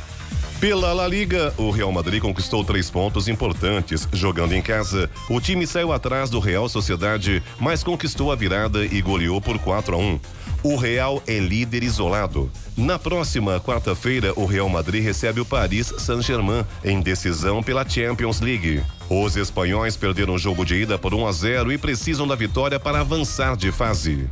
[0.62, 4.08] Pela La Liga, o Real Madrid conquistou três pontos importantes.
[4.14, 9.02] Jogando em casa, o time saiu atrás do Real Sociedade, mas conquistou a virada e
[9.02, 10.20] goleou por 4 a 1.
[10.64, 12.52] O Real é líder isolado.
[12.78, 18.84] Na próxima quarta-feira, o Real Madrid recebe o Paris Saint-Germain em decisão pela Champions League.
[19.10, 22.80] Os espanhóis perderam o jogo de ida por 1 a 0 e precisam da vitória
[22.80, 24.30] para avançar de fase.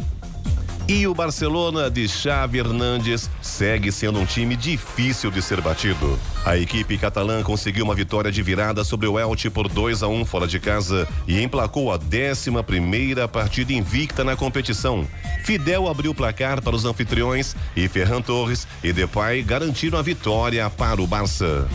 [0.90, 6.20] E o Barcelona de Xavi Hernandes segue sendo um time difícil de ser batido.
[6.44, 10.26] A equipe catalã conseguiu uma vitória de virada sobre o Elche por 2 a 1
[10.26, 15.08] fora de casa e emplacou a 11 primeira partida invicta na competição.
[15.44, 20.68] Fidel abriu o placar para os anfitriões e Ferran Torres e Depay garantiram a vitória
[20.72, 21.68] para o Barça.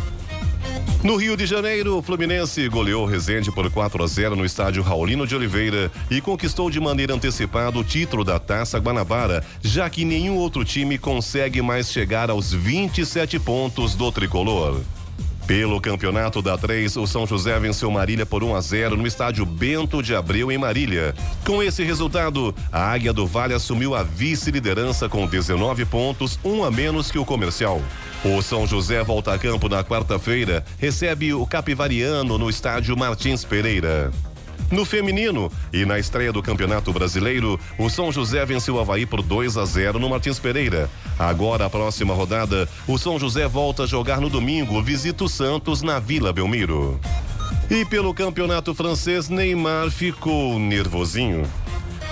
[1.05, 4.83] No Rio de Janeiro, o Fluminense goleou o Resende por 4 a 0 no estádio
[4.83, 10.03] Raulino de Oliveira e conquistou de maneira antecipada o título da Taça Guanabara, já que
[10.03, 14.81] nenhum outro time consegue mais chegar aos 27 pontos do tricolor.
[15.47, 19.45] Pelo campeonato da 3, o São José venceu Marília por 1 a 0 no estádio
[19.45, 21.15] Bento de Abreu, em Marília.
[21.45, 26.71] Com esse resultado, a Águia do Vale assumiu a vice-liderança com 19 pontos, um a
[26.71, 27.83] menos que o comercial.
[28.25, 34.11] O São José volta a campo na quarta-feira, recebe o Capivariano no estádio Martins Pereira.
[34.75, 39.23] No feminino e na estreia do Campeonato Brasileiro, o São José venceu o Havaí por
[39.23, 40.91] 2 a 0 no Martins Pereira.
[41.17, 45.81] Agora, a próxima rodada, o São José volta a jogar no domingo, visita o Santos
[45.81, 46.99] na Vila Belmiro.
[47.71, 51.49] E pelo Campeonato Francês, Neymar ficou nervosinho.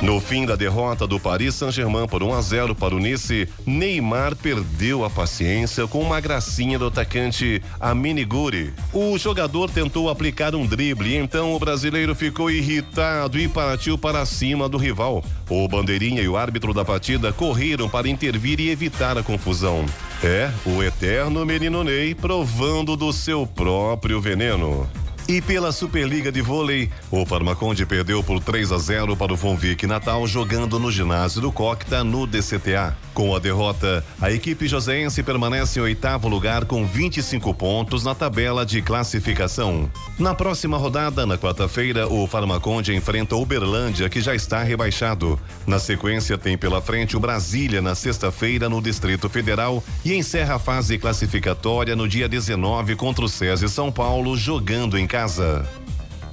[0.03, 4.35] No fim da derrota do Paris Saint-Germain por 1 a 0 para o Nice, Neymar
[4.35, 8.75] perdeu a paciência com uma gracinha do atacante Aminiguri.
[8.93, 14.69] O jogador tentou aplicar um drible, então o brasileiro ficou irritado e partiu para cima
[14.69, 15.25] do rival.
[15.49, 19.87] O bandeirinha e o árbitro da partida correram para intervir e evitar a confusão.
[20.25, 24.91] É, o eterno menino Ney provando do seu próprio veneno.
[25.29, 29.87] E pela Superliga de Vôlei, o Farmaconde perdeu por 3 a 0 para o Fonvic
[29.87, 32.97] Natal jogando no ginásio do Cocta no DCTA.
[33.15, 38.65] Com a derrota, a equipe joseense permanece em oitavo lugar com 25 pontos na tabela
[38.65, 39.89] de classificação.
[40.19, 45.39] Na próxima rodada, na quarta-feira, o Farmaconde enfrenta o Uberlândia, que já está rebaixado.
[45.67, 50.59] Na sequência, tem pela frente o Brasília na sexta-feira no Distrito Federal e encerra a
[50.59, 55.82] fase classificatória no dia 19 contra o César São Paulo, jogando em casa.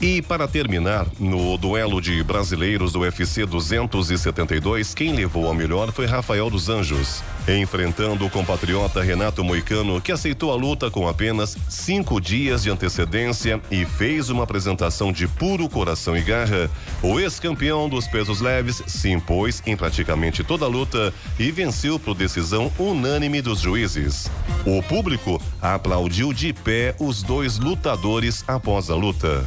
[0.02, 6.06] E para terminar, no duelo de brasileiros do UFC 272, quem levou a melhor foi
[6.06, 7.22] Rafael dos Anjos.
[7.46, 13.60] Enfrentando o compatriota Renato Moicano, que aceitou a luta com apenas cinco dias de antecedência
[13.70, 16.72] e fez uma apresentação de puro coração e garra,
[17.04, 22.16] o ex-campeão dos pesos leves se impôs em praticamente toda a luta e venceu por
[22.16, 24.32] decisão unânime dos juízes.
[24.66, 29.46] O público aplaudiu de pé os dois lutadores após a luta.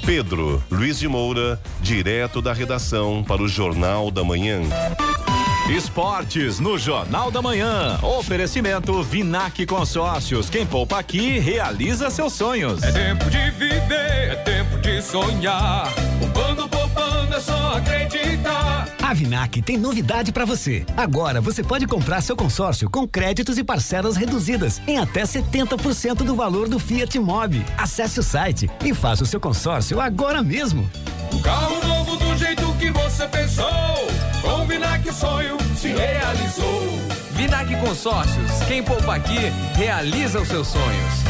[0.00, 4.60] Pedro Luiz de Moura, direto da redação para o Jornal da Manhã.
[5.68, 7.98] Esportes no Jornal da Manhã.
[8.02, 10.50] Oferecimento Vinac Consórcios.
[10.50, 12.82] Quem poupa aqui realiza seus sonhos.
[12.82, 15.88] É tempo de viver, é tempo de sonhar.
[16.18, 18.09] Poupando, poupando, é só acreditar.
[19.10, 20.86] A Vinac tem novidade para você.
[20.96, 26.36] Agora você pode comprar seu consórcio com créditos e parcelas reduzidas em até 70% do
[26.36, 27.66] valor do Fiat Mobi.
[27.76, 30.88] Acesse o site e faça o seu consórcio agora mesmo.
[31.42, 33.66] Carro novo do jeito que você pensou.
[34.42, 36.80] Com Vinac o sonho se realizou.
[37.32, 38.62] Vinac Consórcios.
[38.68, 41.29] Quem poupa aqui realiza os seus sonhos.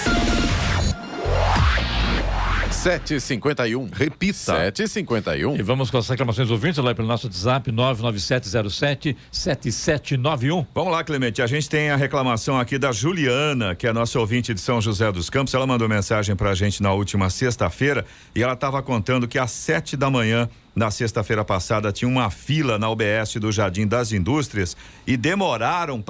[2.81, 3.89] 751.
[3.93, 4.55] Repita.
[4.55, 5.55] 751.
[5.55, 10.65] E vamos com as reclamações ouvintes lá pelo nosso WhatsApp 99707-7791.
[10.73, 11.43] Vamos lá, Clemente.
[11.43, 15.11] A gente tem a reclamação aqui da Juliana, que é nossa ouvinte de São José
[15.11, 15.53] dos Campos.
[15.53, 18.03] Ela mandou mensagem pra gente na última sexta-feira
[18.33, 22.79] e ela estava contando que às sete da manhã na sexta-feira passada tinha uma fila
[22.79, 24.75] na UBS do Jardim das Indústrias
[25.05, 26.03] e demoraram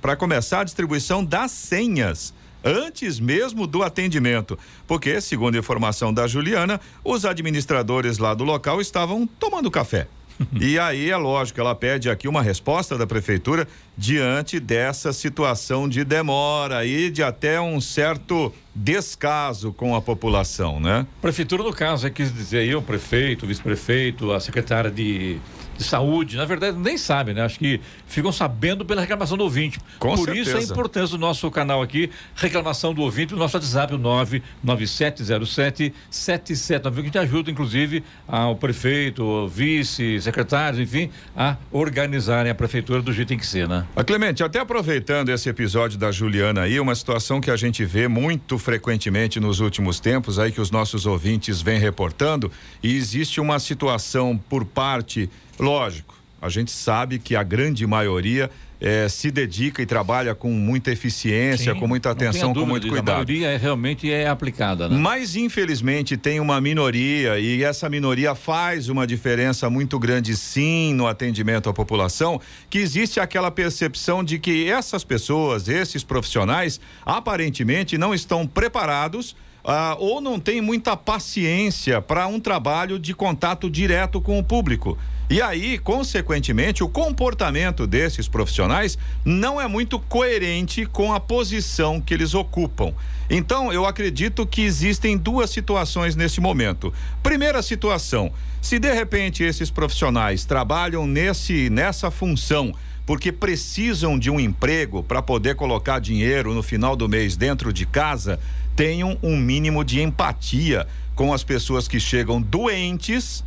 [0.00, 2.32] para começar a distribuição das senhas
[2.64, 8.80] antes mesmo do atendimento, porque, segundo a informação da Juliana, os administradores lá do local
[8.80, 10.08] estavam tomando café.
[10.60, 16.04] e aí é lógico, ela pede aqui uma resposta da prefeitura diante dessa situação de
[16.04, 21.06] demora e de até um certo descaso com a população, né?
[21.22, 25.38] Prefeitura, no caso, é quis dizer aí o prefeito, o vice-prefeito, a secretária de,
[25.76, 27.42] de saúde, na verdade nem sabem, né?
[27.42, 29.78] Acho que ficam sabendo pela reclamação do ouvinte.
[29.98, 30.72] Com Por isso a certeza.
[30.72, 37.10] importância do nosso canal aqui, reclamação do ouvinte, o nosso WhatsApp, o 99707 7791, que
[37.10, 43.28] te ajuda, inclusive, ao prefeito, ao vice, secretários, enfim, a organizarem a prefeitura do jeito
[43.28, 43.86] que tem que ser, né?
[43.96, 48.06] A Clemente, até aproveitando esse episódio da Juliana aí, uma situação que a gente vê
[48.06, 52.50] muito frequentemente nos últimos tempos, aí que os nossos ouvintes vêm reportando,
[52.82, 58.50] e existe uma situação por parte, lógico, a gente sabe que a grande maioria
[58.80, 62.82] eh, se dedica e trabalha com muita eficiência, Sim, com muita atenção, com dúvida muito
[62.82, 62.94] disso.
[62.94, 63.14] cuidado.
[63.14, 64.96] A maioria é, realmente é aplicada, né?
[64.98, 71.06] Mas infelizmente tem uma minoria e essa minoria faz uma diferença muito grande sim no
[71.06, 72.38] atendimento à população,
[72.68, 79.34] que existe aquela percepção de que essas pessoas, esses profissionais, aparentemente não estão preparados
[79.64, 84.98] ah, ou não têm muita paciência para um trabalho de contato direto com o público.
[85.30, 92.12] E aí, consequentemente, o comportamento desses profissionais não é muito coerente com a posição que
[92.12, 92.92] eles ocupam.
[93.30, 96.92] Então, eu acredito que existem duas situações nesse momento.
[97.22, 102.74] Primeira situação, se de repente esses profissionais trabalham nesse nessa função
[103.06, 107.84] porque precisam de um emprego para poder colocar dinheiro no final do mês dentro de
[107.84, 108.40] casa,
[108.76, 113.44] tenham um mínimo de empatia com as pessoas que chegam doentes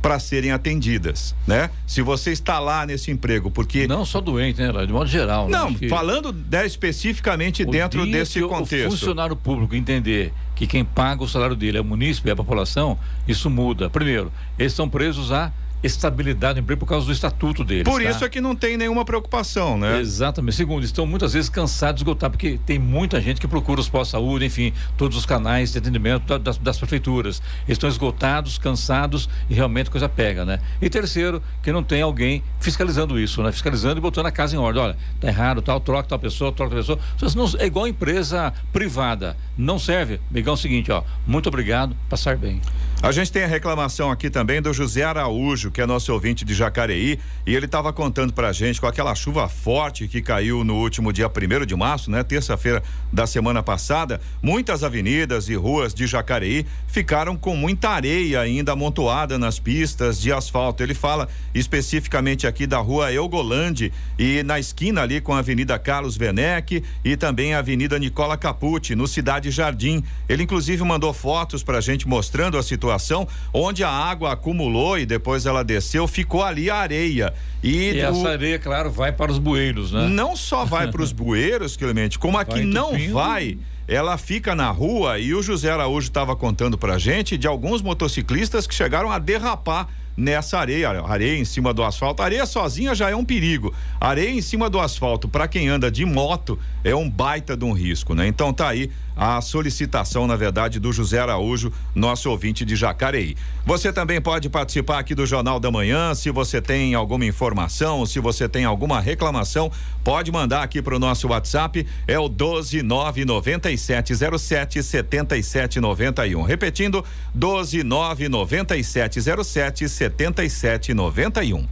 [0.00, 1.70] para serem atendidas, né?
[1.86, 5.48] Se você está lá nesse emprego, porque não só doente, né, de modo geral.
[5.48, 5.58] né?
[5.58, 8.90] Não, que falando né, especificamente dentro desse que o contexto.
[8.90, 12.96] funcionário público entender que quem paga o salário dele é o munícipe, é a população,
[13.26, 13.90] isso muda.
[13.90, 15.52] Primeiro, eles estão presos à
[15.82, 17.84] estabilidade do emprego por causa do estatuto deles.
[17.84, 18.10] Por tá?
[18.10, 20.00] isso é que não tem nenhuma preocupação, né?
[20.00, 20.56] Exatamente.
[20.56, 24.72] Segundo, estão muitas vezes cansados, esgotados, porque tem muita gente que procura os pós-saúde, enfim,
[24.96, 27.40] todos os canais de atendimento da- das, das prefeituras.
[27.66, 30.60] Eles estão esgotados, cansados e realmente a coisa pega, né?
[30.80, 33.52] E terceiro, que não tem alguém fiscalizando isso, né?
[33.52, 34.82] Fiscalizando e botando a casa em ordem.
[34.82, 36.98] Olha, tá errado, tal, troca tal pessoa, troca tal pessoa.
[37.36, 39.36] Não- é igual empresa privada.
[39.56, 40.20] Não serve.
[40.30, 41.02] Migão, é o seguinte, ó.
[41.26, 42.60] Muito obrigado, passar bem.
[43.00, 46.52] A gente tem a reclamação aqui também do José Araújo, que é nosso ouvinte de
[46.52, 51.12] Jacareí, e ele estava contando pra gente com aquela chuva forte que caiu no último
[51.12, 52.24] dia 1 de março, né?
[52.24, 52.82] Terça-feira
[53.12, 59.38] da semana passada, muitas avenidas e ruas de Jacareí ficaram com muita areia ainda amontoada
[59.38, 60.82] nas pistas de asfalto.
[60.82, 66.18] Ele fala especificamente aqui da rua Eugolande e na esquina ali com a Avenida Carlos
[66.18, 70.02] Werneck e também a Avenida Nicola Capucci, no Cidade Jardim.
[70.28, 75.04] Ele inclusive mandou fotos pra gente mostrando a situação situação onde a água acumulou e
[75.04, 77.34] depois ela desceu, ficou ali a areia.
[77.62, 80.08] E, E o- essa areia, claro, vai para os bueiros, né?
[80.08, 83.58] não só vai para os bueiros, Clemente, como aqui não vai.
[83.86, 88.66] Ela fica na rua e o José Araújo estava contando pra gente de alguns motociclistas
[88.66, 89.88] que chegaram a derrapar
[90.18, 92.22] nessa areia, areia em cima do asfalto.
[92.22, 93.72] Areia sozinha já é um perigo.
[94.00, 97.72] Areia em cima do asfalto para quem anda de moto é um baita de um
[97.72, 98.26] risco, né?
[98.26, 103.36] Então tá aí a solicitação, na verdade, do José Araújo, nosso ouvinte de Jacareí.
[103.66, 108.20] Você também pode participar aqui do Jornal da Manhã, se você tem alguma informação, se
[108.20, 109.72] você tem alguma reclamação,
[110.04, 116.42] pode mandar aqui para o nosso WhatsApp, é o 1299707 7791.
[116.42, 117.04] Repetindo,
[117.36, 121.66] 1299707 7791.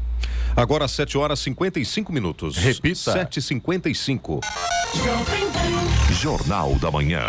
[0.55, 2.57] Agora 7 horas 55 minutos.
[2.57, 3.13] Repita.
[3.27, 4.41] 7h55.
[6.21, 7.23] Jornal da Manhã.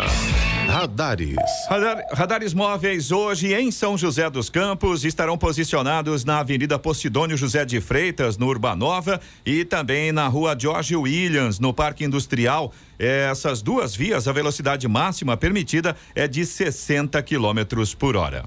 [0.66, 1.36] Radares.
[1.68, 7.64] Radar- radares móveis hoje em São José dos Campos estarão posicionados na Avenida Posidônio José
[7.64, 12.72] de Freitas, no Urbanova, e também na Rua George Williams, no Parque Industrial.
[12.98, 18.44] Essas duas vias, a velocidade máxima permitida é de 60 quilômetros por hora.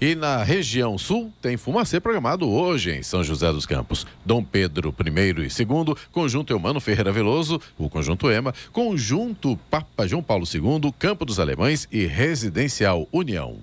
[0.00, 4.06] E na região sul tem fumacê programado hoje em São José dos Campos.
[4.24, 10.22] Dom Pedro I e II, Conjunto Eumano Ferreira Veloso, o Conjunto EMA, Conjunto Papa João
[10.22, 13.58] Paulo II, Campo dos Alemães e Residencial União.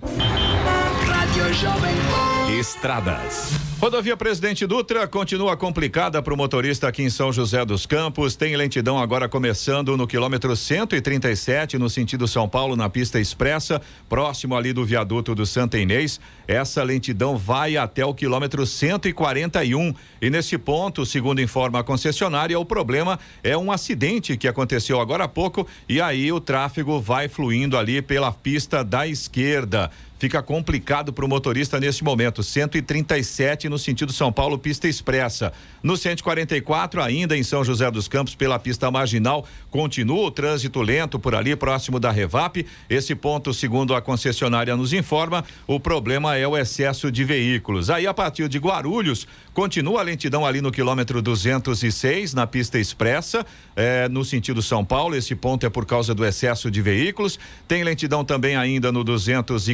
[2.50, 3.50] Estradas.
[3.80, 8.34] Rodovia Presidente Dutra continua complicada para o motorista aqui em São José dos Campos.
[8.34, 14.56] Tem lentidão agora começando no quilômetro 137, no sentido São Paulo, na pista expressa, próximo
[14.56, 16.18] ali do viaduto do Santa Inês.
[16.48, 19.94] Essa lentidão vai até o quilômetro 141.
[20.22, 25.24] E nesse ponto, segundo informa a concessionária, o problema é um acidente que aconteceu agora
[25.24, 29.90] há pouco e aí o tráfego vai fluindo ali pela pista da esquerda.
[30.18, 32.42] Fica complicado para o motorista neste momento.
[32.42, 35.52] 137 no sentido São Paulo, pista expressa.
[35.82, 41.18] No 144, ainda em São José dos Campos, pela pista marginal, continua o trânsito lento
[41.18, 42.66] por ali, próximo da Revap.
[42.88, 47.90] Esse ponto, segundo a concessionária nos informa, o problema é o excesso de veículos.
[47.90, 53.44] Aí, a partir de Guarulhos, continua a lentidão ali no quilômetro 206, na pista expressa,
[53.74, 55.14] eh, no sentido São Paulo.
[55.14, 57.38] Esse ponto é por causa do excesso de veículos.
[57.68, 59.66] Tem lentidão também ainda no 214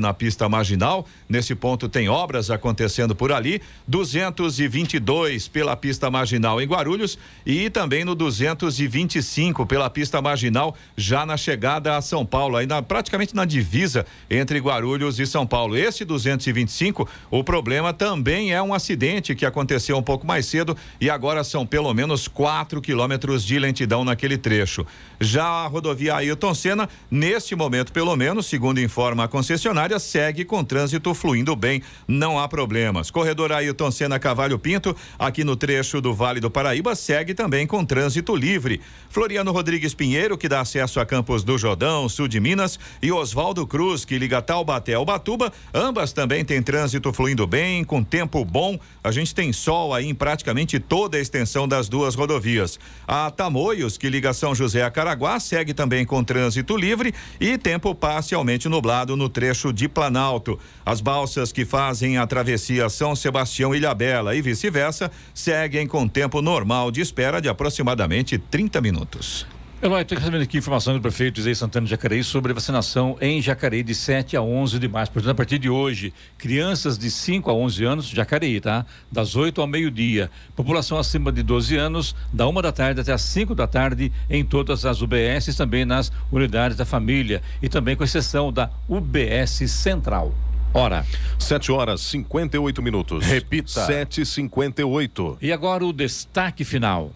[0.00, 1.06] na pista marginal.
[1.28, 3.60] Nesse ponto tem obras acontecendo por ali.
[3.86, 11.36] 222 pela pista marginal em Guarulhos e também no 225 pela pista marginal já na
[11.36, 15.76] chegada a São Paulo, ainda praticamente na divisa entre Guarulhos e São Paulo.
[15.76, 21.08] Esse 225, o problema também é um acidente que aconteceu um pouco mais cedo e
[21.08, 24.86] agora são pelo menos 4 quilômetros de lentidão naquele trecho.
[25.20, 29.67] Já a rodovia Ailton Senna, neste momento, pelo menos, segundo informa a concessionária,
[29.98, 33.10] segue com trânsito fluindo bem, não há problemas.
[33.10, 37.84] Corredor Ailton Senna Cavalho Pinto, aqui no trecho do Vale do Paraíba, segue também com
[37.84, 38.80] trânsito livre.
[39.10, 43.66] Floriano Rodrigues Pinheiro, que dá acesso a Campos do Jordão, sul de Minas, e Oswaldo
[43.66, 48.78] Cruz, que liga Taubaté ao Batuba, ambas também têm trânsito fluindo bem, com tempo bom.
[49.02, 52.78] A gente tem sol aí em praticamente toda a extensão das duas rodovias.
[53.06, 57.94] A Tamoios, que liga São José a Caraguá, segue também com trânsito livre e tempo
[57.94, 60.58] parcialmente nublado no trecho de Planalto.
[60.86, 66.90] As balsas que fazem a travessia São Sebastião Ilhabela e vice-versa seguem com tempo normal
[66.90, 69.57] de espera de aproximadamente 30 minutos.
[69.80, 73.84] Eloy, estou recebendo aqui informação do prefeito Zé Santana de Jacareí sobre vacinação em Jacareí
[73.84, 75.12] de 7 a 11 de março.
[75.12, 78.84] Portanto, a partir de hoje, crianças de 5 a 11 anos, Jacareí, tá?
[79.10, 80.32] Das 8 ao meio-dia.
[80.56, 84.44] População acima de 12 anos, da 1 da tarde até as 5 da tarde, em
[84.44, 87.40] todas as UBSs, também nas unidades da família.
[87.62, 90.34] E também com exceção da UBS Central.
[90.74, 91.06] Hora.
[91.38, 93.24] 7 horas 58 minutos.
[93.24, 93.86] Repita.
[93.86, 95.36] 7h58.
[95.40, 97.12] E agora o destaque final.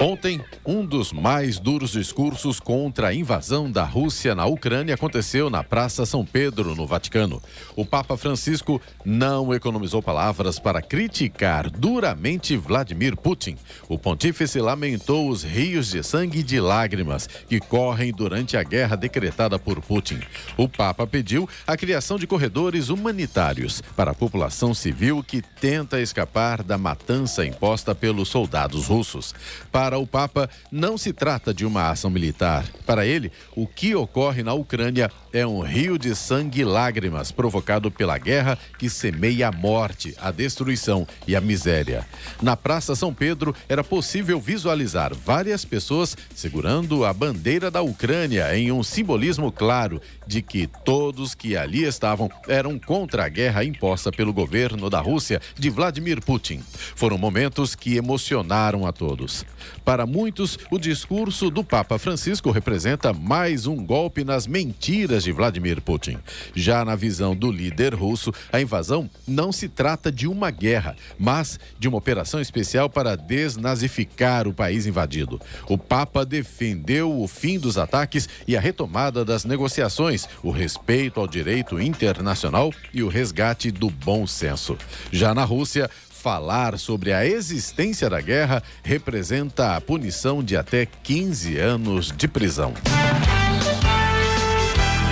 [0.00, 5.62] Ontem, um dos mais duros discursos contra a invasão da Rússia na Ucrânia aconteceu na
[5.62, 7.40] Praça São Pedro, no Vaticano.
[7.76, 13.56] O Papa Francisco não economizou palavras para criticar duramente Vladimir Putin.
[13.88, 18.96] O pontífice lamentou os rios de sangue e de lágrimas que correm durante a guerra
[18.96, 20.20] decretada por Putin.
[20.56, 26.64] O Papa pediu a criação de corredores humanitários para a população civil que tenta escapar
[26.64, 29.32] da matança imposta pelos soldados russos.
[29.70, 32.64] Para Para o Papa, não se trata de uma ação militar.
[32.86, 37.90] Para ele, o que ocorre na Ucrânia é um rio de sangue e lágrimas provocado
[37.90, 42.06] pela guerra que semeia a morte, a destruição e a miséria.
[42.40, 48.72] Na Praça São Pedro, era possível visualizar várias pessoas segurando a bandeira da Ucrânia em
[48.72, 54.32] um simbolismo claro de que todos que ali estavam eram contra a guerra imposta pelo
[54.32, 56.62] governo da Rússia de Vladimir Putin.
[56.96, 59.44] Foram momentos que emocionaram a todos.
[59.84, 65.82] Para muitos, o discurso do Papa Francisco representa mais um golpe nas mentiras de Vladimir
[65.82, 66.16] Putin.
[66.54, 71.60] Já na visão do líder russo, a invasão não se trata de uma guerra, mas
[71.78, 75.38] de uma operação especial para desnazificar o país invadido.
[75.68, 81.28] O Papa defendeu o fim dos ataques e a retomada das negociações, o respeito ao
[81.28, 84.78] direito internacional e o resgate do bom senso.
[85.12, 85.90] Já na Rússia,
[86.24, 92.72] falar sobre a existência da guerra representa a punição de até 15 anos de prisão.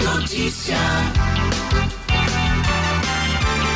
[0.02, 0.78] Notícia.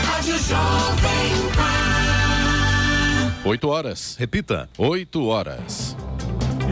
[0.07, 3.35] Rádio Jovem Pan.
[3.45, 4.17] 8 horas.
[4.19, 4.67] Repita.
[4.79, 5.95] 8 horas.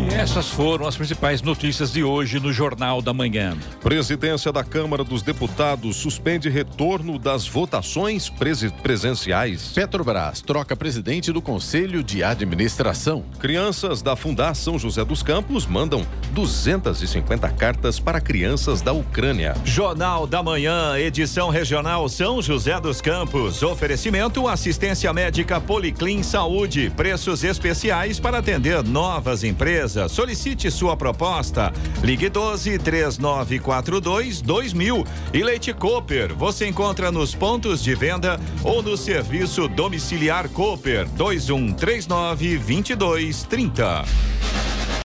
[0.05, 3.57] E essas foram as principais notícias de hoje no Jornal da Manhã.
[3.81, 8.31] Presidência da Câmara dos Deputados suspende retorno das votações
[8.83, 9.73] presenciais.
[9.75, 13.25] Petrobras troca presidente do Conselho de Administração.
[13.39, 19.55] Crianças da Fundação José dos Campos mandam 250 cartas para crianças da Ucrânia.
[19.65, 23.63] Jornal da Manhã, edição regional São José dos Campos.
[23.63, 26.93] Oferecimento assistência médica Policlin Saúde.
[26.95, 29.94] Preços especiais para atender novas empresas.
[30.09, 31.73] Solicite sua proposta.
[32.03, 35.05] Ligue 12 3942 2000.
[35.33, 36.35] E Leite Cooper.
[36.35, 44.05] Você encontra nos pontos de venda ou no serviço domiciliar Cooper 2139 2230.